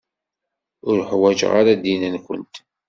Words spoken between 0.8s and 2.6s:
Ur ḥwaǧeɣ ara ddin-nkent.